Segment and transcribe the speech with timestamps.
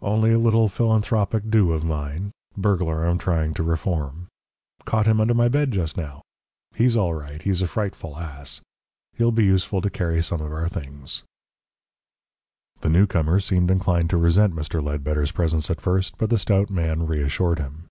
[0.00, 4.28] "Only a little philanthropic do of mine burglar I'm trying to reform.
[4.86, 6.22] Caught him under my bed just now.
[6.74, 7.42] He's all right.
[7.42, 8.62] He's a frightful ass.
[9.18, 11.22] He'll be useful to carry some of our things."
[12.80, 14.82] The newcomer seemed inclined to resent Mr.
[14.82, 17.88] Ledbetter's presence at first, but the stout man reassured him.